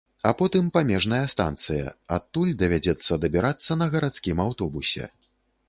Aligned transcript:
А 0.27 0.29
потым 0.37 0.69
памежная 0.77 1.19
станцыя, 1.33 1.85
адтуль 2.17 2.55
давядзецца 2.63 3.21
дабірацца 3.27 3.79
на 3.83 3.91
гарадскім 3.97 4.37
аўтобусе. 4.49 5.05